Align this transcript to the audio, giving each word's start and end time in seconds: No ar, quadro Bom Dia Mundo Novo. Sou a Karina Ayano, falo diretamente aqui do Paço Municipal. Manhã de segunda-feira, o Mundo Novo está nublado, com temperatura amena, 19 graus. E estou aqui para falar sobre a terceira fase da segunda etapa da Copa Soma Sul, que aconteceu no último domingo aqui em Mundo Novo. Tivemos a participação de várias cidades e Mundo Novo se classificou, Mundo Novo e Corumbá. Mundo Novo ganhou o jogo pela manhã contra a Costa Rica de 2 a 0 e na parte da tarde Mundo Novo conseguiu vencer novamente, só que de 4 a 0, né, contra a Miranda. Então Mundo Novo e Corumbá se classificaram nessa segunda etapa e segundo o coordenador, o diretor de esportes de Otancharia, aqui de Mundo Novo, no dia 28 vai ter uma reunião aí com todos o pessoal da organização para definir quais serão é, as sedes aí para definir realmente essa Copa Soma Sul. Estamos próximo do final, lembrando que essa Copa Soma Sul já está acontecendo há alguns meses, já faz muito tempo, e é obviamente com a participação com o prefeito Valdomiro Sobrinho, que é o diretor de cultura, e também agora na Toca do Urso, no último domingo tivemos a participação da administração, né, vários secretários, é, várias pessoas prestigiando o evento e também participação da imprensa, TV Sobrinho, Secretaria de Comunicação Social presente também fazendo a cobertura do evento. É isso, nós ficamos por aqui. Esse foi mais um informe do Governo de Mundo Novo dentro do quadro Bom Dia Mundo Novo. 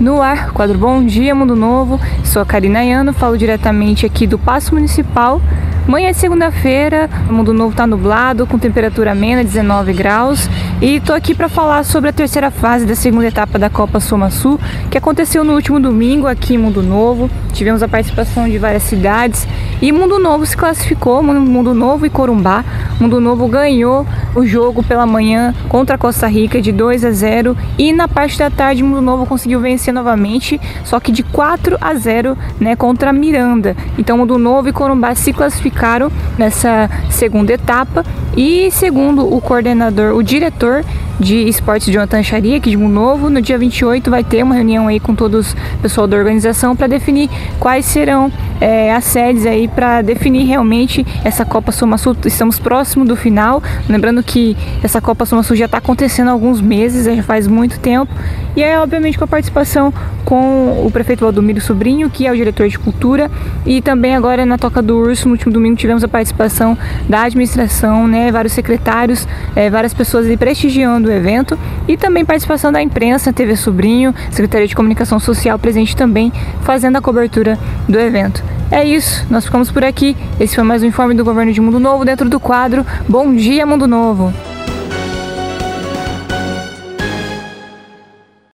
No 0.00 0.22
ar, 0.22 0.52
quadro 0.52 0.78
Bom 0.78 1.04
Dia 1.04 1.34
Mundo 1.34 1.56
Novo. 1.56 2.00
Sou 2.22 2.40
a 2.40 2.46
Karina 2.46 2.78
Ayano, 2.78 3.12
falo 3.12 3.36
diretamente 3.36 4.06
aqui 4.06 4.28
do 4.28 4.38
Paço 4.38 4.72
Municipal. 4.72 5.40
Manhã 5.88 6.12
de 6.12 6.18
segunda-feira, 6.18 7.10
o 7.28 7.32
Mundo 7.32 7.52
Novo 7.52 7.70
está 7.70 7.84
nublado, 7.84 8.46
com 8.46 8.58
temperatura 8.58 9.10
amena, 9.10 9.42
19 9.42 9.92
graus. 9.94 10.48
E 10.80 10.96
estou 10.96 11.16
aqui 11.16 11.34
para 11.34 11.48
falar 11.48 11.82
sobre 11.82 12.10
a 12.10 12.12
terceira 12.12 12.48
fase 12.48 12.86
da 12.86 12.94
segunda 12.94 13.26
etapa 13.26 13.58
da 13.58 13.68
Copa 13.68 13.98
Soma 13.98 14.30
Sul, 14.30 14.60
que 14.88 14.96
aconteceu 14.96 15.42
no 15.42 15.54
último 15.54 15.80
domingo 15.80 16.28
aqui 16.28 16.54
em 16.54 16.58
Mundo 16.58 16.80
Novo. 16.80 17.28
Tivemos 17.52 17.82
a 17.82 17.88
participação 17.88 18.48
de 18.48 18.56
várias 18.56 18.84
cidades 18.84 19.48
e 19.82 19.90
Mundo 19.90 20.20
Novo 20.20 20.46
se 20.46 20.56
classificou, 20.56 21.22
Mundo 21.24 21.74
Novo 21.74 22.06
e 22.06 22.10
Corumbá. 22.10 22.64
Mundo 23.00 23.20
Novo 23.20 23.48
ganhou 23.48 24.06
o 24.38 24.46
jogo 24.46 24.84
pela 24.84 25.04
manhã 25.04 25.52
contra 25.68 25.96
a 25.96 25.98
Costa 25.98 26.28
Rica 26.28 26.62
de 26.62 26.70
2 26.70 27.04
a 27.04 27.10
0 27.10 27.56
e 27.76 27.92
na 27.92 28.06
parte 28.06 28.38
da 28.38 28.48
tarde 28.48 28.84
Mundo 28.84 29.00
Novo 29.00 29.26
conseguiu 29.26 29.58
vencer 29.58 29.92
novamente, 29.92 30.60
só 30.84 31.00
que 31.00 31.10
de 31.10 31.24
4 31.24 31.76
a 31.80 31.94
0, 31.94 32.38
né, 32.60 32.76
contra 32.76 33.10
a 33.10 33.12
Miranda. 33.12 33.76
Então 33.98 34.16
Mundo 34.16 34.38
Novo 34.38 34.68
e 34.68 34.72
Corumbá 34.72 35.14
se 35.16 35.32
classificaram 35.32 36.10
nessa 36.38 36.88
segunda 37.10 37.52
etapa 37.52 38.04
e 38.38 38.70
segundo 38.70 39.34
o 39.34 39.40
coordenador, 39.40 40.14
o 40.14 40.22
diretor 40.22 40.84
de 41.18 41.48
esportes 41.48 41.90
de 41.90 41.98
Otancharia, 41.98 42.58
aqui 42.58 42.70
de 42.70 42.76
Mundo 42.76 42.92
Novo, 42.92 43.28
no 43.28 43.42
dia 43.42 43.58
28 43.58 44.08
vai 44.08 44.22
ter 44.22 44.44
uma 44.44 44.54
reunião 44.54 44.86
aí 44.86 45.00
com 45.00 45.12
todos 45.12 45.52
o 45.52 45.78
pessoal 45.82 46.06
da 46.06 46.16
organização 46.16 46.76
para 46.76 46.86
definir 46.86 47.28
quais 47.58 47.84
serão 47.84 48.30
é, 48.60 48.94
as 48.94 49.04
sedes 49.04 49.44
aí 49.44 49.66
para 49.66 50.02
definir 50.02 50.44
realmente 50.44 51.04
essa 51.24 51.44
Copa 51.44 51.72
Soma 51.72 51.98
Sul. 51.98 52.16
Estamos 52.24 52.60
próximo 52.60 53.04
do 53.04 53.16
final, 53.16 53.60
lembrando 53.88 54.22
que 54.22 54.56
essa 54.80 55.00
Copa 55.00 55.26
Soma 55.26 55.42
Sul 55.42 55.56
já 55.56 55.64
está 55.64 55.78
acontecendo 55.78 56.28
há 56.28 56.30
alguns 56.30 56.60
meses, 56.60 57.06
já 57.06 57.22
faz 57.24 57.48
muito 57.48 57.80
tempo, 57.80 58.12
e 58.54 58.62
é 58.62 58.78
obviamente 58.78 59.18
com 59.18 59.24
a 59.24 59.28
participação 59.28 59.92
com 60.24 60.84
o 60.86 60.90
prefeito 60.92 61.24
Valdomiro 61.24 61.60
Sobrinho, 61.60 62.10
que 62.10 62.26
é 62.26 62.32
o 62.32 62.36
diretor 62.36 62.68
de 62.68 62.78
cultura, 62.78 63.30
e 63.66 63.80
também 63.80 64.14
agora 64.14 64.44
na 64.46 64.58
Toca 64.58 64.82
do 64.82 64.98
Urso, 64.98 65.26
no 65.26 65.32
último 65.32 65.52
domingo 65.52 65.74
tivemos 65.74 66.04
a 66.04 66.08
participação 66.08 66.76
da 67.08 67.22
administração, 67.22 68.06
né, 68.06 68.27
vários 68.32 68.52
secretários, 68.52 69.26
é, 69.54 69.70
várias 69.70 69.94
pessoas 69.94 70.26
prestigiando 70.36 71.08
o 71.08 71.12
evento 71.12 71.58
e 71.86 71.96
também 71.96 72.24
participação 72.24 72.70
da 72.70 72.82
imprensa, 72.82 73.32
TV 73.32 73.56
Sobrinho, 73.56 74.14
Secretaria 74.30 74.66
de 74.66 74.74
Comunicação 74.74 75.18
Social 75.18 75.58
presente 75.58 75.96
também 75.96 76.32
fazendo 76.62 76.96
a 76.96 77.00
cobertura 77.00 77.58
do 77.88 77.98
evento. 77.98 78.42
É 78.70 78.84
isso, 78.84 79.26
nós 79.30 79.44
ficamos 79.44 79.70
por 79.70 79.82
aqui. 79.82 80.16
Esse 80.38 80.54
foi 80.54 80.64
mais 80.64 80.82
um 80.82 80.86
informe 80.86 81.14
do 81.14 81.24
Governo 81.24 81.52
de 81.52 81.60
Mundo 81.60 81.80
Novo 81.80 82.04
dentro 82.04 82.28
do 82.28 82.38
quadro 82.38 82.84
Bom 83.08 83.34
Dia 83.34 83.64
Mundo 83.64 83.86
Novo. 83.86 84.32